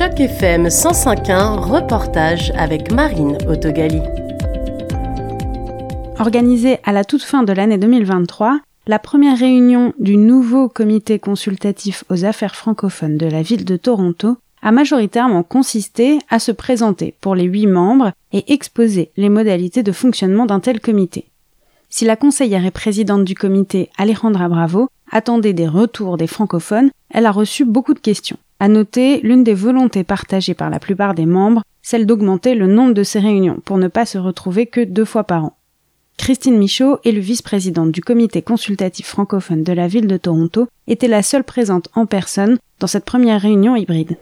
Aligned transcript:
Choc 0.00 0.18
FM 0.18 0.68
105.1, 0.68 1.58
reportage 1.58 2.54
avec 2.56 2.90
Marine 2.90 3.36
Autogali. 3.46 4.00
Organisée 6.18 6.78
à 6.84 6.92
la 6.92 7.04
toute 7.04 7.22
fin 7.22 7.42
de 7.42 7.52
l'année 7.52 7.76
2023, 7.76 8.60
la 8.86 8.98
première 8.98 9.36
réunion 9.36 9.92
du 9.98 10.16
nouveau 10.16 10.70
comité 10.70 11.18
consultatif 11.18 12.02
aux 12.08 12.24
affaires 12.24 12.56
francophones 12.56 13.18
de 13.18 13.26
la 13.26 13.42
ville 13.42 13.66
de 13.66 13.76
Toronto 13.76 14.38
a 14.62 14.72
majoritairement 14.72 15.42
consisté 15.42 16.18
à 16.30 16.38
se 16.38 16.52
présenter 16.52 17.14
pour 17.20 17.34
les 17.34 17.44
huit 17.44 17.66
membres 17.66 18.12
et 18.32 18.54
exposer 18.54 19.10
les 19.18 19.28
modalités 19.28 19.82
de 19.82 19.92
fonctionnement 19.92 20.46
d'un 20.46 20.60
tel 20.60 20.80
comité. 20.80 21.26
Si 21.90 22.06
la 22.06 22.16
conseillère 22.16 22.64
et 22.64 22.70
présidente 22.70 23.26
du 23.26 23.34
comité, 23.34 23.90
Alejandra 23.98 24.48
Bravo, 24.48 24.88
attendait 25.12 25.52
des 25.52 25.68
retours 25.68 26.16
des 26.16 26.26
francophones, 26.26 26.90
elle 27.10 27.26
a 27.26 27.32
reçu 27.32 27.66
beaucoup 27.66 27.92
de 27.92 27.98
questions. 27.98 28.38
À 28.62 28.68
noter 28.68 29.20
l'une 29.22 29.42
des 29.42 29.54
volontés 29.54 30.04
partagées 30.04 30.52
par 30.52 30.68
la 30.68 30.78
plupart 30.78 31.14
des 31.14 31.24
membres, 31.24 31.62
celle 31.80 32.04
d'augmenter 32.04 32.54
le 32.54 32.66
nombre 32.66 32.92
de 32.92 33.02
ces 33.02 33.18
réunions 33.18 33.58
pour 33.64 33.78
ne 33.78 33.88
pas 33.88 34.04
se 34.04 34.18
retrouver 34.18 34.66
que 34.66 34.84
deux 34.84 35.06
fois 35.06 35.24
par 35.24 35.46
an. 35.46 35.56
Christine 36.18 36.58
Michaud, 36.58 36.98
élue 37.02 37.20
vice-présidente 37.20 37.90
du 37.90 38.02
comité 38.02 38.42
consultatif 38.42 39.06
francophone 39.06 39.64
de 39.64 39.72
la 39.72 39.88
ville 39.88 40.06
de 40.06 40.18
Toronto, 40.18 40.68
était 40.86 41.08
la 41.08 41.22
seule 41.22 41.44
présente 41.44 41.88
en 41.94 42.04
personne 42.04 42.58
dans 42.78 42.86
cette 42.86 43.06
première 43.06 43.40
réunion 43.40 43.76
hybride. 43.76 44.18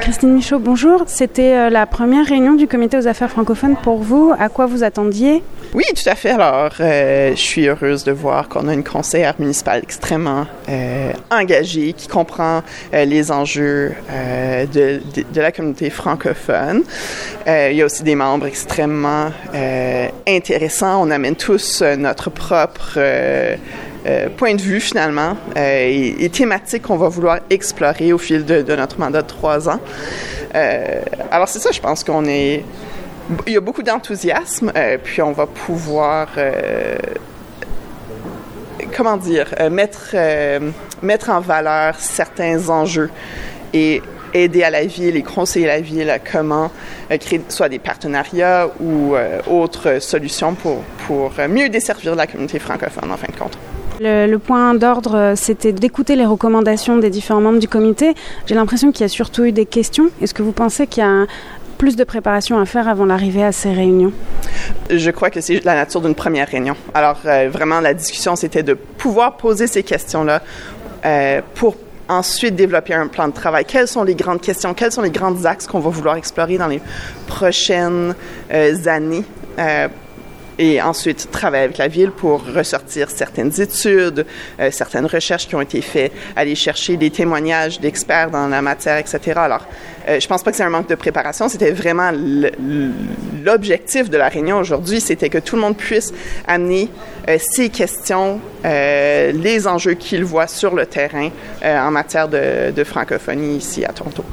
Christine 0.00 0.32
Michaud, 0.32 0.58
bonjour. 0.58 1.02
C'était 1.06 1.54
euh, 1.54 1.70
la 1.70 1.84
première 1.84 2.24
réunion 2.24 2.54
du 2.54 2.66
comité 2.66 2.96
aux 2.96 3.06
affaires 3.06 3.30
francophones 3.30 3.76
pour 3.76 3.98
vous. 3.98 4.32
À 4.38 4.48
quoi 4.48 4.66
vous 4.66 4.84
attendiez? 4.84 5.42
Oui, 5.74 5.84
tout 5.94 6.08
à 6.08 6.14
fait. 6.14 6.30
Alors, 6.30 6.70
euh, 6.80 7.32
je 7.32 7.40
suis 7.40 7.66
heureuse 7.66 8.04
de 8.04 8.12
voir 8.12 8.48
qu'on 8.48 8.68
a 8.68 8.74
une 8.74 8.84
conseillère 8.84 9.34
municipale 9.38 9.80
extrêmement 9.82 10.46
euh, 10.68 11.12
engagée, 11.30 11.92
qui 11.92 12.08
comprend 12.08 12.62
les 12.92 13.30
enjeux 13.30 13.92
de, 14.72 15.00
de, 15.32 15.40
la 15.40 15.52
communauté 15.52 15.90
francophone. 15.90 16.84
il 17.46 17.74
y 17.74 17.82
a 17.82 17.84
aussi 17.84 18.02
des 18.02 18.14
membres 18.14 18.46
extrêmement 18.46 19.30
intéressants. 20.26 21.02
On 21.02 21.10
amène 21.10 21.36
tous 21.36 21.82
notre 21.82 22.30
propre 22.30 22.98
euh, 24.06 24.28
point 24.28 24.54
de 24.54 24.62
vue 24.62 24.80
finalement 24.80 25.36
euh, 25.56 26.14
et, 26.18 26.28
thématiques 26.28 26.82
qu'on 26.82 26.96
va 26.96 27.08
vouloir 27.08 27.40
explorer 27.50 28.12
au 28.12 28.18
fil 28.18 28.44
de, 28.44 28.62
notre 28.76 29.00
mandat 29.00 29.22
de 29.22 29.26
trois 29.26 29.68
ans. 29.68 29.80
Euh, 30.54 31.00
alors 31.30 31.48
c'est 31.48 31.58
ça, 31.58 31.70
je 31.72 31.80
pense 31.80 32.04
qu'on 32.04 32.24
est... 32.24 32.64
Il 33.46 33.52
y 33.52 33.56
a 33.56 33.60
beaucoup 33.60 33.82
d'enthousiasme, 33.82 34.72
puis 35.04 35.20
on 35.20 35.32
va 35.32 35.46
pouvoir 35.46 36.28
comment 38.96 39.18
dire, 39.18 39.48
mettre, 39.70 40.16
mettre 41.02 41.28
en 41.28 41.40
valeur 41.40 41.94
certains 41.98 42.70
enjeux 42.70 43.10
et 43.74 44.00
aider 44.32 44.62
à 44.62 44.70
la 44.70 44.86
ville 44.86 45.14
et 45.14 45.22
conseiller 45.22 45.66
la 45.66 45.82
ville 45.82 46.08
à 46.08 46.18
comment 46.18 46.70
créer 47.20 47.42
soit 47.50 47.68
des 47.68 47.78
partenariats 47.78 48.70
ou 48.80 49.14
autres 49.46 50.00
solutions 50.00 50.54
pour, 50.54 50.78
pour 51.06 51.32
mieux 51.50 51.68
desservir 51.68 52.14
la 52.14 52.26
communauté 52.26 52.58
francophone 52.58 53.12
en 53.12 53.16
fin 53.18 53.30
de 53.30 53.38
compte. 53.38 53.58
Le, 54.00 54.36
point 54.36 54.74
d'ordre, 54.74 55.16
euh, 55.16 55.32
c'était 55.34 55.72
d'écouter 55.72 56.14
les 56.14 56.24
recommandations 56.24 56.98
des 56.98 57.10
différents 57.10 57.40
membres 57.40 57.58
du 57.58 57.66
comité. 57.66 58.14
J'ai 58.46 58.54
l'impression 58.54 58.92
qu'il 58.92 59.00
y 59.00 59.04
a 59.04 59.08
surtout 59.08 59.44
eu 59.44 59.50
des 59.50 59.66
questions. 59.66 60.10
Est-ce 60.22 60.34
que 60.34 60.42
vous 60.42 60.52
pensez 60.52 60.86
qu'il 60.86 61.02
y 61.02 61.06
a 61.06 61.26
plus 61.78 61.96
de 61.96 62.04
préparation 62.04 62.60
à 62.60 62.64
faire 62.64 62.86
avant 62.86 63.06
l'arrivée 63.06 63.42
à 63.42 63.50
ces 63.50 63.72
réunions? 63.72 64.12
Je 64.88 65.10
crois 65.10 65.30
que 65.30 65.40
c'est 65.40 65.64
la 65.64 65.74
nature 65.74 66.00
d'une 66.00 66.14
première 66.14 66.46
réunion. 66.46 66.76
Alors, 66.94 67.18
euh, 67.24 67.48
vraiment, 67.50 67.80
la 67.80 67.92
discussion, 67.92 68.36
c'était 68.36 68.62
de 68.62 68.74
pouvoir 68.74 69.36
poser 69.36 69.66
ces 69.66 69.82
questions-là 69.82 70.42
euh, 71.04 71.40
pour 71.54 71.76
ensuite 72.08 72.54
développer 72.54 72.94
un 72.94 73.08
plan 73.08 73.26
de 73.26 73.32
travail. 73.32 73.64
Quelles 73.64 73.88
sont 73.88 74.04
les 74.04 74.14
grandes 74.14 74.40
questions? 74.40 74.74
Quels 74.74 74.92
sont 74.92 75.02
les 75.02 75.10
grands 75.10 75.44
axes 75.44 75.66
qu'on 75.66 75.80
va 75.80 75.90
vouloir 75.90 76.14
explorer 76.16 76.56
dans 76.56 76.68
les 76.68 76.80
prochaines 77.26 78.14
années? 78.86 79.24
Et 80.58 80.82
ensuite 80.82 81.30
travailler 81.30 81.64
avec 81.64 81.78
la 81.78 81.88
ville 81.88 82.10
pour 82.10 82.44
ressortir 82.44 83.10
certaines 83.10 83.60
études, 83.60 84.26
euh, 84.60 84.70
certaines 84.70 85.06
recherches 85.06 85.46
qui 85.46 85.54
ont 85.54 85.60
été 85.60 85.80
faites, 85.80 86.12
aller 86.36 86.54
chercher 86.54 86.96
des 86.96 87.10
témoignages 87.10 87.80
d'experts 87.80 88.30
dans 88.30 88.48
la 88.48 88.60
matière, 88.60 88.98
etc. 88.98 89.20
Alors, 89.36 89.64
euh, 90.08 90.18
je 90.20 90.26
pense 90.26 90.42
pas 90.42 90.50
que 90.50 90.56
c'est 90.56 90.64
un 90.64 90.70
manque 90.70 90.88
de 90.88 90.94
préparation, 90.94 91.48
c'était 91.48 91.70
vraiment 91.70 92.10
l'objectif 93.44 94.10
de 94.10 94.16
la 94.16 94.28
réunion 94.28 94.58
aujourd'hui, 94.58 95.00
c'était 95.00 95.28
que 95.28 95.38
tout 95.38 95.56
le 95.56 95.62
monde 95.62 95.76
puisse 95.76 96.12
amener 96.46 96.88
euh, 97.28 97.38
ses 97.40 97.68
questions, 97.68 98.40
les 98.64 99.66
enjeux 99.66 99.94
qu'il 99.94 100.24
voit 100.24 100.46
sur 100.46 100.74
le 100.74 100.84
terrain 100.84 101.30
en 101.62 101.90
matière 101.90 102.28
de, 102.28 102.70
de 102.70 102.84
francophonie 102.84 103.56
ici 103.56 103.84
à 103.84 103.92
Toronto 103.92 104.24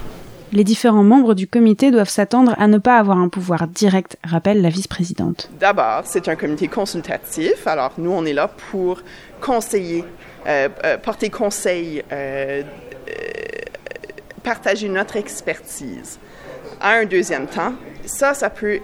les 0.55 0.63
différents 0.63 1.03
membres 1.03 1.33
du 1.33 1.47
comité 1.47 1.91
doivent 1.91 2.09
s'attendre 2.09 2.55
à 2.57 2.67
ne 2.67 2.77
pas 2.77 2.97
avoir 2.97 3.17
un 3.17 3.27
pouvoir 3.27 3.67
direct, 3.67 4.17
rappelle 4.23 4.61
la 4.61 4.69
vice-présidente. 4.69 5.49
D'abord, 5.59 6.03
c'est 6.05 6.29
un 6.29 6.35
comité 6.35 6.69
consultatif. 6.69 7.67
Alors, 7.67 7.91
nous, 7.97 8.11
on 8.11 8.25
est 8.25 8.33
là 8.33 8.49
pour 8.71 9.01
conseiller, 9.41 10.05
euh, 10.47 10.69
euh, 10.85 10.97
porter 10.97 11.29
conseil, 11.29 12.03
euh, 12.11 12.63
partager 14.43 14.87
notre 14.87 15.17
expertise. 15.17 16.19
À 16.79 16.93
un 16.93 17.05
deuxième 17.05 17.47
temps, 17.47 17.73
ça, 18.05 18.33
ça 18.33 18.49
peut 18.49 18.79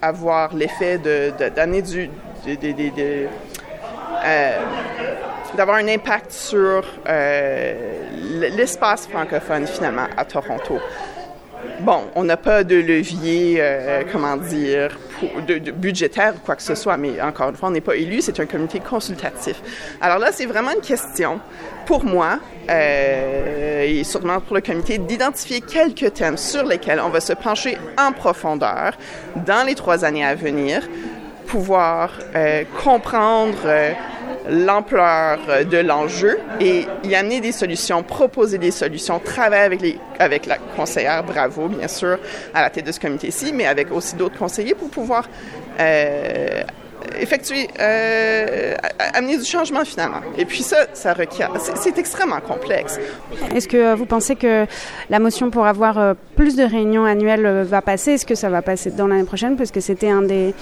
avoir 0.00 0.54
l'effet 0.54 0.98
de, 0.98 1.32
du, 1.80 2.08
de, 2.46 3.26
d'avoir 5.56 5.78
un 5.78 5.88
impact 5.88 6.32
sur 6.32 6.84
euh, 7.08 8.02
l'espace 8.56 9.06
francophone 9.06 9.66
finalement 9.66 10.06
à 10.16 10.24
Toronto. 10.24 10.78
Bon, 11.80 12.04
on 12.14 12.24
n'a 12.24 12.36
pas 12.36 12.64
de 12.64 12.76
levier, 12.76 13.56
euh, 13.58 14.02
comment 14.10 14.36
dire, 14.36 14.98
de, 15.46 15.70
budgétaire 15.70 16.34
ou 16.36 16.38
quoi 16.44 16.56
que 16.56 16.62
ce 16.62 16.74
soit, 16.74 16.96
mais 16.96 17.20
encore 17.20 17.50
une 17.50 17.56
fois, 17.56 17.68
on 17.68 17.72
n'est 17.72 17.80
pas 17.80 17.96
élu, 17.96 18.20
c'est 18.22 18.38
un 18.40 18.46
comité 18.46 18.80
consultatif. 18.80 19.60
Alors 20.00 20.18
là, 20.18 20.30
c'est 20.32 20.46
vraiment 20.46 20.72
une 20.72 20.80
question 20.80 21.40
pour 21.86 22.04
moi 22.04 22.38
euh, 22.70 23.82
et 23.82 24.04
sûrement 24.04 24.40
pour 24.40 24.56
le 24.56 24.62
comité 24.62 24.98
d'identifier 24.98 25.60
quelques 25.60 26.14
thèmes 26.14 26.36
sur 26.36 26.64
lesquels 26.64 27.00
on 27.00 27.08
va 27.08 27.20
se 27.20 27.32
pencher 27.32 27.76
en 27.98 28.12
profondeur 28.12 28.92
dans 29.46 29.66
les 29.66 29.74
trois 29.74 30.04
années 30.04 30.24
à 30.24 30.34
venir, 30.34 30.88
pouvoir 31.46 32.12
comprendre 32.82 33.56
l'ampleur 34.48 35.38
de 35.70 35.78
l'enjeu 35.78 36.38
et 36.60 36.86
y 37.04 37.14
amener 37.14 37.40
des 37.40 37.52
solutions, 37.52 38.02
proposer 38.02 38.58
des 38.58 38.70
solutions, 38.70 39.18
travailler 39.18 39.64
avec, 39.64 39.80
les, 39.80 39.98
avec 40.18 40.46
la 40.46 40.58
conseillère 40.76 41.22
Bravo, 41.24 41.68
bien 41.68 41.88
sûr, 41.88 42.18
à 42.54 42.62
la 42.62 42.70
tête 42.70 42.86
de 42.86 42.92
ce 42.92 43.00
comité-ci, 43.00 43.52
mais 43.52 43.66
avec 43.66 43.92
aussi 43.92 44.16
d'autres 44.16 44.38
conseillers 44.38 44.74
pour 44.74 44.90
pouvoir 44.90 45.28
euh, 45.78 46.62
effectuer, 47.18 47.68
euh, 47.80 48.74
amener 49.14 49.38
du 49.38 49.44
changement 49.44 49.84
finalement. 49.84 50.20
Et 50.36 50.44
puis 50.44 50.62
ça, 50.62 50.86
ça 50.92 51.12
requiert, 51.14 51.50
c'est 51.76 51.98
extrêmement 51.98 52.40
complexe. 52.40 52.98
Est-ce 53.54 53.68
que 53.68 53.94
vous 53.94 54.06
pensez 54.06 54.36
que 54.36 54.66
la 55.08 55.18
motion 55.18 55.50
pour 55.50 55.66
avoir 55.66 55.98
euh, 55.98 56.14
plus 56.36 56.56
de 56.56 56.62
réunions 56.62 57.04
annuelles 57.04 57.62
va 57.62 57.82
passer? 57.82 58.12
Est-ce 58.12 58.26
que 58.26 58.34
ça 58.34 58.48
va 58.48 58.62
passer 58.62 58.90
dans 58.90 59.06
l'année 59.06 59.24
prochaine? 59.24 59.56
Parce 59.56 59.70
que 59.70 59.80
c'était 59.80 60.10
un 60.10 60.22
des 60.22 60.54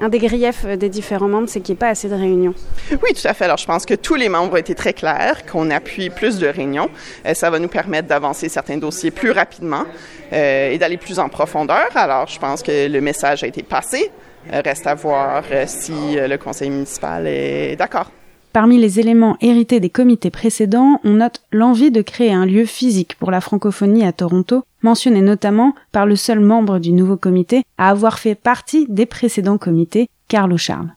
un 0.00 0.08
des 0.08 0.18
griefs 0.18 0.64
des 0.66 0.88
différents 0.88 1.28
membres, 1.28 1.48
c'est 1.48 1.60
qu'il 1.60 1.74
n'y 1.74 1.78
ait 1.78 1.80
pas 1.80 1.88
assez 1.88 2.08
de 2.08 2.14
réunions. 2.14 2.54
Oui, 3.02 3.12
tout 3.14 3.26
à 3.26 3.34
fait. 3.34 3.44
Alors, 3.44 3.56
je 3.56 3.66
pense 3.66 3.86
que 3.86 3.94
tous 3.94 4.14
les 4.14 4.28
membres 4.28 4.52
ont 4.52 4.56
été 4.56 4.74
très 4.74 4.92
clairs 4.92 5.44
qu'on 5.50 5.70
appuie 5.70 6.10
plus 6.10 6.38
de 6.38 6.46
réunions. 6.46 6.90
Euh, 7.26 7.34
ça 7.34 7.50
va 7.50 7.58
nous 7.58 7.68
permettre 7.68 8.08
d'avancer 8.08 8.48
certains 8.48 8.76
dossiers 8.76 9.10
plus 9.10 9.30
rapidement 9.30 9.84
euh, 10.32 10.70
et 10.70 10.78
d'aller 10.78 10.96
plus 10.96 11.18
en 11.18 11.28
profondeur. 11.28 11.88
Alors, 11.94 12.26
je 12.28 12.38
pense 12.38 12.62
que 12.62 12.88
le 12.88 13.00
message 13.00 13.44
a 13.44 13.46
été 13.46 13.62
passé. 13.62 14.10
Euh, 14.52 14.60
reste 14.64 14.86
à 14.86 14.94
voir 14.94 15.44
si 15.66 16.16
le 16.16 16.36
conseil 16.36 16.70
municipal 16.70 17.26
est 17.26 17.76
d'accord. 17.76 18.10
Parmi 18.52 18.78
les 18.78 19.00
éléments 19.00 19.36
hérités 19.42 19.80
des 19.80 19.90
comités 19.90 20.30
précédents, 20.30 21.00
on 21.04 21.10
note 21.10 21.42
l'envie 21.52 21.90
de 21.90 22.00
créer 22.00 22.32
un 22.32 22.46
lieu 22.46 22.64
physique 22.64 23.14
pour 23.18 23.30
la 23.30 23.42
francophonie 23.42 24.06
à 24.06 24.12
Toronto, 24.12 24.64
mentionné 24.86 25.20
notamment 25.20 25.74
par 25.90 26.06
le 26.06 26.14
seul 26.14 26.38
membre 26.38 26.78
du 26.78 26.92
nouveau 26.92 27.16
comité 27.16 27.64
à 27.76 27.90
avoir 27.90 28.20
fait 28.20 28.36
partie 28.36 28.86
des 28.88 29.04
précédents 29.04 29.58
comités, 29.58 30.08
Carlo 30.28 30.56
Charles. 30.56 30.92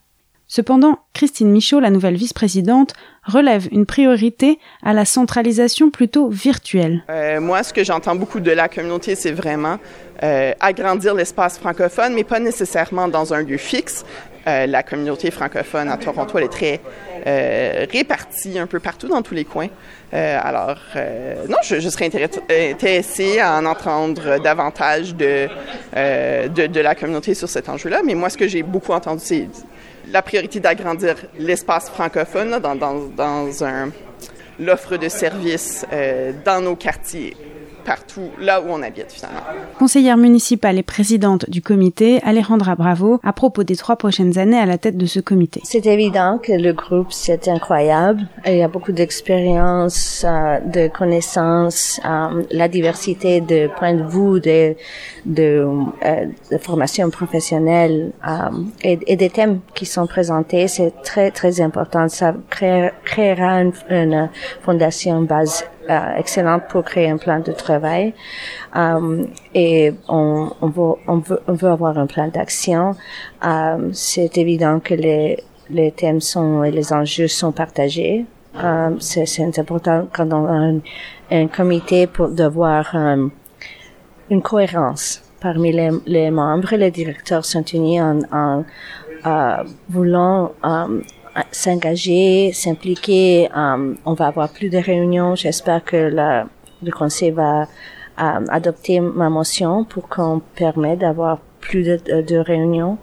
Cependant, 0.48 1.00
Christine 1.14 1.52
Michaud, 1.52 1.80
la 1.80 1.90
nouvelle 1.90 2.16
vice-présidente, 2.16 2.94
relève 3.24 3.68
une 3.72 3.88
priorité 3.88 4.60
à 4.84 4.94
la 4.94 5.06
centralisation 5.06 5.90
plutôt 5.90 6.30
virtuelle. 6.30 7.04
Euh, 7.10 7.42
moi, 7.42 7.64
ce 7.64 7.74
que 7.74 7.84
j'entends 7.84 8.16
beaucoup 8.16 8.40
de 8.40 8.52
la 8.52 8.68
communauté, 8.68 9.16
c'est 9.16 9.32
vraiment 9.32 9.78
euh, 10.22 10.52
agrandir 10.60 11.14
l'espace 11.14 11.58
francophone, 11.58 12.14
mais 12.14 12.26
pas 12.26 12.40
nécessairement 12.40 13.08
dans 13.08 13.34
un 13.34 13.42
lieu 13.42 13.56
fixe. 13.56 14.04
Euh, 14.48 14.66
la 14.66 14.84
communauté 14.84 15.32
francophone 15.32 15.88
à 15.88 15.96
Toronto, 15.96 16.38
elle 16.38 16.46
est 16.46 16.50
très 16.50 16.82
euh, 17.26 17.86
répartie 17.90 18.60
un 18.60 18.68
peu 18.68 18.82
partout 18.82 19.08
dans 19.08 19.22
tous 19.22 19.34
les 19.34 19.46
coins. 19.46 19.70
Alors, 20.12 20.80
non, 21.48 21.58
je, 21.64 21.88
serais 21.88 22.10
intéressée 22.50 23.40
à 23.40 23.60
en 23.60 23.66
entendre 23.66 24.42
davantage 24.42 25.16
de, 25.16 25.48
la 25.94 26.96
communauté 26.96 27.36
sur 27.36 27.48
cet 27.48 27.70
enjeu-là. 27.70 28.02
Mais 28.04 28.16
moi, 28.16 28.30
ce 28.30 28.38
que 28.38 28.48
j'ai 28.48 28.64
beaucoup 28.64 28.92
entendu, 28.92 29.22
c'est 29.24 29.48
la 30.12 30.24
priorité 30.24 30.60
d'agrandir 30.60 31.16
l'espace 31.38 31.90
francophone 31.92 32.60
dans 32.60 32.76
l'offre 34.60 34.98
de 34.98 35.10
services 35.10 35.86
dans 36.44 36.62
nos 36.62 36.76
quartiers 36.76 37.38
partout 37.90 38.30
là 38.40 38.62
où 38.62 38.66
on 38.70 38.84
habite 38.84 39.12
finalement. 39.12 39.40
Conseillère 39.80 40.16
municipale 40.16 40.78
et 40.78 40.84
présidente 40.84 41.50
du 41.50 41.64
comité, 41.64 42.20
Alejandra 42.24 42.76
Bravo, 42.76 43.20
à 43.24 43.34
propos 43.34 43.64
des 43.64 43.76
trois 43.76 43.96
prochaines 43.96 44.38
années 44.38 44.60
à 44.60 44.68
la 44.68 44.78
tête 44.78 44.96
de 44.96 45.08
ce 45.08 45.20
comité. 45.20 45.60
C'est 45.64 45.88
évident 45.88 46.38
que 46.38 46.52
le 46.52 46.74
groupe, 46.74 47.12
c'est 47.12 47.48
incroyable. 47.48 48.22
Il 48.46 48.58
y 48.58 48.62
a 48.62 48.68
beaucoup 48.68 48.92
d'expérience, 48.92 50.24
euh, 50.24 50.60
de 50.60 50.88
connaissances, 50.88 52.00
euh, 52.06 52.44
la 52.52 52.68
diversité 52.68 53.42
de 53.42 53.68
points 53.76 53.96
de 53.96 54.04
vue, 54.04 54.40
de, 54.40 54.76
de, 55.26 55.68
euh, 56.06 56.26
de 56.52 56.58
formation 56.60 57.10
professionnelle 57.10 58.12
et, 58.84 59.00
et, 59.08 59.16
des 59.16 59.32
thèmes 59.32 59.62
qui 59.74 59.88
sont 59.88 60.06
présentés. 60.06 60.68
C'est 60.68 60.94
très, 61.02 61.32
très 61.32 61.60
important. 61.60 62.08
Ça 62.08 62.36
créera 62.52 63.64
une, 63.64 63.74
une 63.90 64.30
fondation 64.62 65.24
base 65.24 65.66
euh, 65.90 66.16
excellente 66.18 66.64
pour 66.70 66.84
créer 66.84 67.10
un 67.10 67.18
plan 67.18 67.40
de 67.40 67.52
travail. 67.52 68.14
Euh, 68.76 69.26
et 69.54 69.94
on, 70.08 70.52
veut, 70.62 70.96
on, 71.08 71.18
veut, 71.18 71.42
on 71.48 71.54
veut 71.54 71.70
avoir 71.70 71.98
un 71.98 72.08
plan 72.08 72.28
d'action. 72.28 72.96
Euh, 73.46 73.90
c'est 73.94 74.38
évident 74.38 74.80
que 74.80 74.94
les, 74.94 75.44
les 75.70 75.92
thèmes 75.92 76.22
sont 76.22 76.64
et 76.64 76.72
les 76.72 76.94
enjeux 76.94 77.28
sont 77.28 77.52
partagés. 77.52 78.26
Euh, 78.64 78.96
c'est 79.00 79.60
important 79.60 80.08
quand 80.12 80.32
on 80.34 80.46
a 80.46 80.52
un, 80.52 80.80
un 81.32 81.48
comité 81.48 82.08
pour 82.08 82.30
d'avoir 82.30 82.96
une 82.96 84.42
cohérence 84.42 85.22
parmi 85.40 85.72
les, 85.72 85.92
les 86.06 86.32
membres. 86.32 86.76
Les 86.76 86.92
directeurs 86.92 87.46
sont 87.46 87.64
unis 87.64 88.02
en, 88.02 88.20
en 88.32 88.64
voulant 89.90 90.52
s'engager, 91.52 92.52
s'impliquer. 92.54 93.50
Um, 93.56 93.98
on 94.06 94.14
va 94.14 94.28
avoir 94.28 94.50
plus 94.50 94.70
de 94.70 94.78
réunions. 94.78 95.36
J'espère 95.36 95.84
que 95.84 95.98
le 96.82 96.92
Conseil 96.92 97.32
va 97.32 97.68
um, 98.18 98.46
adopter 98.50 99.00
ma 99.00 99.30
motion 99.30 99.84
pour 99.84 100.08
qu'on 100.08 100.42
permette 100.56 101.00
d'avoir 101.00 101.40
plus 101.60 101.84
de, 101.84 102.38
réunions 102.38 102.98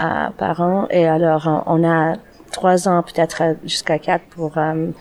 uh, 0.00 0.30
par 0.36 0.60
an. 0.60 0.86
Et 0.90 1.06
alors, 1.06 1.64
on 1.66 1.84
a 1.84 2.16
trois 2.52 2.88
ans, 2.88 3.02
peut-être 3.02 3.56
jusqu'à 3.64 3.98
quatre 3.98 4.24
pour 4.26 4.56
um, 4.56 4.92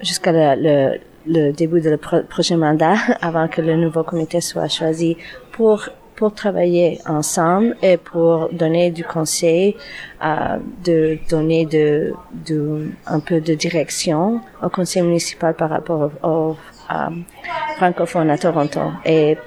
jusqu'à 0.00 0.32
le, 0.32 0.62
le, 0.62 0.98
le, 1.26 1.52
début 1.52 1.80
le 1.80 1.96
prochain 1.96 2.56
mandat, 2.56 2.94
avant 3.20 3.48
que 3.48 3.60
le 3.60 3.76
nouveau 3.76 4.04
comité 4.04 4.40
soit 4.40 4.68
choisi, 4.68 5.16
pour 5.52 5.88
pour 6.20 6.34
travailler 6.34 7.00
ensemble 7.06 7.74
et 7.80 7.96
pour 7.96 8.50
donner 8.52 8.90
du 8.90 9.04
conseil, 9.04 9.74
euh, 10.22 10.58
de 10.84 11.18
donner 11.30 11.64
de, 11.64 12.12
de, 12.46 12.90
un 13.06 13.20
peu 13.20 13.40
de 13.40 13.54
direction 13.54 14.42
au 14.62 14.68
conseil 14.68 15.00
municipal 15.00 15.54
par 15.54 15.70
rapport 15.70 16.10
au, 16.22 16.28
au 16.28 16.56
francophone 17.78 18.28
à 18.28 18.36
Toronto. 18.36 18.80
Et 19.06 19.38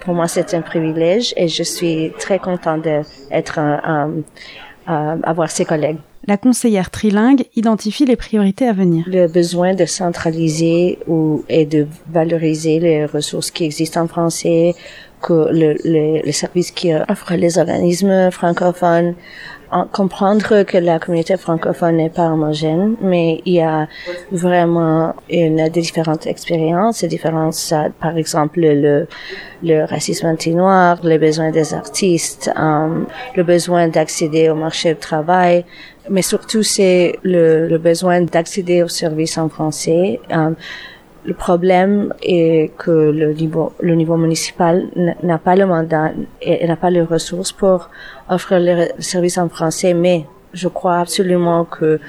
pour 0.00 0.12
moi, 0.12 0.28
c'est 0.28 0.52
un 0.52 0.60
privilège 0.60 1.32
et 1.34 1.48
je 1.48 1.62
suis 1.62 2.12
très 2.18 2.38
contente 2.38 2.82
d'être 2.82 3.58
un, 3.58 4.12
un, 4.86 5.20
avoir 5.22 5.50
ces 5.50 5.64
collègues. 5.64 5.96
La 6.28 6.36
conseillère 6.36 6.90
trilingue 6.90 7.44
identifie 7.56 8.04
les 8.04 8.14
priorités 8.14 8.68
à 8.68 8.74
venir. 8.74 9.02
Le 9.06 9.28
besoin 9.28 9.72
de 9.72 9.86
centraliser 9.86 10.98
ou, 11.06 11.42
et 11.48 11.64
de 11.64 11.86
valoriser 12.12 12.78
les 12.80 13.06
ressources 13.06 13.50
qui 13.50 13.64
existent 13.64 14.02
en 14.02 14.08
français, 14.08 14.74
que 15.22 15.32
le, 15.32 15.78
le, 15.84 16.20
le 16.22 16.32
service 16.32 16.70
qui 16.70 16.92
offre 16.94 17.32
les 17.32 17.56
organismes 17.56 18.30
francophones 18.30 19.14
comprendre 19.92 20.62
que 20.62 20.78
la 20.78 20.98
communauté 20.98 21.36
francophone 21.36 21.96
n'est 21.96 22.10
pas 22.10 22.30
homogène, 22.30 22.96
mais 23.00 23.42
il 23.44 23.54
y 23.54 23.60
a 23.60 23.86
vraiment 24.32 25.14
une 25.30 25.68
différentes 25.68 26.26
expériences, 26.26 27.02
des 27.02 27.08
différences, 27.08 27.74
par 28.00 28.16
exemple 28.16 28.60
le 28.60 29.06
le 29.60 29.84
racisme 29.84 30.28
anti-noir, 30.28 31.00
les 31.02 31.18
besoins 31.18 31.50
des 31.50 31.74
artistes, 31.74 32.48
um, 32.54 33.06
le 33.34 33.42
besoin 33.42 33.88
d'accéder 33.88 34.48
au 34.50 34.54
marché 34.54 34.94
du 34.94 35.00
travail, 35.00 35.64
mais 36.10 36.22
surtout 36.22 36.62
c'est 36.62 37.18
le, 37.22 37.68
le 37.68 37.78
besoin 37.78 38.20
d'accéder 38.22 38.82
aux 38.82 38.88
services 38.88 39.38
en 39.38 39.48
français. 39.48 40.20
Um, 40.30 40.54
le 41.24 41.34
problème 41.34 42.14
est 42.22 42.70
que 42.78 42.90
le 42.90 43.34
niveau, 43.34 43.72
le 43.80 43.94
niveau 43.94 44.16
municipal 44.16 44.86
n'a 45.22 45.38
pas 45.38 45.56
le 45.56 45.66
mandat 45.66 46.12
et 46.40 46.66
n'a 46.66 46.76
pas 46.76 46.90
les 46.90 47.02
ressources 47.02 47.52
pour 47.52 47.90
offrir 48.28 48.60
les 48.60 48.88
services 48.98 49.36
en 49.36 49.48
français, 49.48 49.92
mais 49.92 50.24
je 50.54 50.68
crois 50.68 51.00
absolument 51.00 51.64
que 51.64 52.00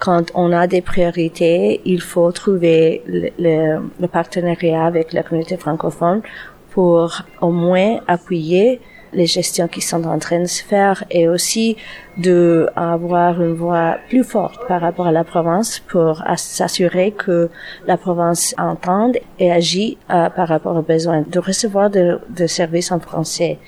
quand 0.00 0.24
on 0.34 0.50
a 0.52 0.66
des 0.66 0.82
priorités, 0.82 1.82
il 1.84 2.00
faut 2.00 2.32
trouver 2.32 3.02
le, 3.06 3.80
le 4.00 4.08
partenariat 4.08 4.84
avec 4.84 5.12
la 5.12 5.22
communauté 5.22 5.56
francophone 5.56 6.22
pour 6.70 7.22
au 7.40 7.50
moins 7.50 8.00
appuyer 8.08 8.80
les 9.14 9.26
gestions 9.26 9.68
qui 9.68 9.80
sont 9.80 10.04
en 10.04 10.18
train 10.18 10.40
de 10.40 10.46
se 10.46 10.62
faire 10.62 11.04
et 11.10 11.28
aussi 11.28 11.76
de 12.16 12.68
avoir 12.76 13.40
une 13.42 13.54
voix 13.54 13.96
plus 14.08 14.24
forte 14.24 14.66
par 14.68 14.80
rapport 14.80 15.06
à 15.06 15.12
la 15.12 15.24
province 15.24 15.80
pour 15.80 16.22
s'assurer 16.36 17.12
que 17.12 17.50
la 17.86 17.96
province 17.96 18.54
entende 18.58 19.16
et 19.38 19.50
agit 19.50 19.98
euh, 20.10 20.28
par 20.30 20.48
rapport 20.48 20.76
aux 20.76 20.82
besoins 20.82 21.24
de 21.28 21.38
recevoir 21.38 21.90
de, 21.90 22.18
de 22.30 22.46
services 22.46 22.92
en 22.92 23.00
français 23.00 23.58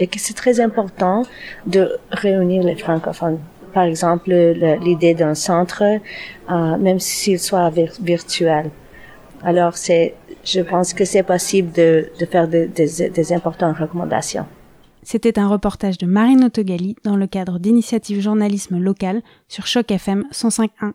et 0.00 0.06
que 0.06 0.18
c'est 0.18 0.34
très 0.34 0.60
important 0.60 1.24
de 1.66 1.98
réunir 2.10 2.62
les 2.62 2.76
francophones 2.76 3.38
par 3.72 3.84
exemple 3.84 4.30
l'idée 4.82 5.14
d'un 5.14 5.34
centre, 5.34 5.82
euh, 5.82 6.76
même 6.78 7.00
s'il 7.00 7.38
soit 7.38 7.70
virtuel. 8.00 8.70
Alors 9.42 9.76
c'est, 9.76 10.14
je 10.44 10.60
pense 10.60 10.94
que 10.94 11.04
c'est 11.04 11.22
possible 11.22 11.72
de, 11.72 12.08
de 12.18 12.26
faire 12.26 12.46
des, 12.46 12.66
des, 12.66 13.10
des 13.10 13.32
importantes 13.32 13.76
recommandations. 13.78 14.46
C'était 15.02 15.38
un 15.38 15.48
reportage 15.48 15.98
de 15.98 16.06
Marine 16.06 16.44
Autogali 16.44 16.96
dans 17.04 17.16
le 17.16 17.26
cadre 17.26 17.58
d'initiatives 17.58 18.20
journalisme 18.20 18.78
local 18.78 19.22
sur 19.48 19.66
Choc 19.66 19.90
FM 19.90 20.24
105.1. 20.32 20.92